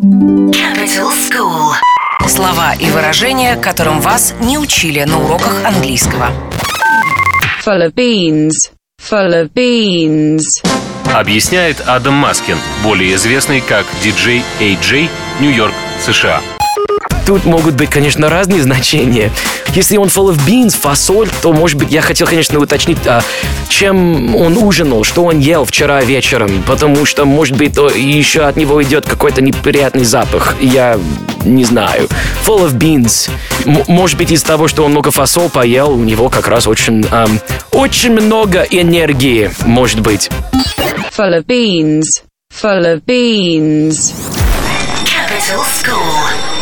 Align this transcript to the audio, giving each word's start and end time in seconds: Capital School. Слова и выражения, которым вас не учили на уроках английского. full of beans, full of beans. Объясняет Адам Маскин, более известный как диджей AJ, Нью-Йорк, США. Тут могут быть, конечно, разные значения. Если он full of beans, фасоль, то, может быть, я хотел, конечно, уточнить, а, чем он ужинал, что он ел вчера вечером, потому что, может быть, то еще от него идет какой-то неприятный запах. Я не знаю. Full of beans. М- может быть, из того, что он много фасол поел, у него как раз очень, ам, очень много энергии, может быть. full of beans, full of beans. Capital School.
Capital 0.00 1.12
School. 1.12 1.74
Слова 2.26 2.72
и 2.72 2.88
выражения, 2.90 3.56
которым 3.56 4.00
вас 4.00 4.34
не 4.40 4.56
учили 4.56 5.04
на 5.04 5.22
уроках 5.22 5.62
английского. 5.62 6.30
full 7.62 7.82
of 7.82 7.92
beans, 7.92 8.54
full 8.98 9.30
of 9.34 9.52
beans. 9.52 10.40
Объясняет 11.12 11.82
Адам 11.86 12.14
Маскин, 12.14 12.56
более 12.82 13.14
известный 13.16 13.60
как 13.60 13.84
диджей 14.02 14.42
AJ, 14.58 15.10
Нью-Йорк, 15.40 15.74
США. 16.00 16.40
Тут 17.26 17.44
могут 17.44 17.74
быть, 17.74 17.90
конечно, 17.90 18.28
разные 18.28 18.62
значения. 18.62 19.30
Если 19.74 19.96
он 19.96 20.08
full 20.08 20.34
of 20.34 20.38
beans, 20.46 20.76
фасоль, 20.76 21.28
то, 21.42 21.52
может 21.52 21.78
быть, 21.78 21.92
я 21.92 22.00
хотел, 22.02 22.26
конечно, 22.26 22.58
уточнить, 22.58 22.98
а, 23.06 23.22
чем 23.68 24.34
он 24.34 24.56
ужинал, 24.56 25.04
что 25.04 25.24
он 25.24 25.38
ел 25.38 25.64
вчера 25.64 26.00
вечером, 26.02 26.62
потому 26.66 27.06
что, 27.06 27.24
может 27.24 27.56
быть, 27.56 27.74
то 27.74 27.88
еще 27.88 28.42
от 28.42 28.56
него 28.56 28.82
идет 28.82 29.06
какой-то 29.06 29.42
неприятный 29.42 30.04
запах. 30.04 30.56
Я 30.60 30.98
не 31.44 31.64
знаю. 31.64 32.08
Full 32.46 32.66
of 32.68 32.72
beans. 32.78 33.30
М- 33.64 33.84
может 33.86 34.18
быть, 34.18 34.32
из 34.32 34.42
того, 34.42 34.66
что 34.66 34.84
он 34.84 34.90
много 34.90 35.10
фасол 35.12 35.48
поел, 35.50 35.92
у 35.92 36.02
него 36.02 36.30
как 36.30 36.48
раз 36.48 36.66
очень, 36.66 37.04
ам, 37.10 37.38
очень 37.70 38.10
много 38.12 38.62
энергии, 38.62 39.50
может 39.64 40.00
быть. 40.00 40.30
full 41.16 41.34
of 41.38 41.44
beans, 41.46 42.02
full 42.60 42.84
of 42.84 43.02
beans. 43.06 44.12
Capital 45.04 45.62
School. 45.64 46.59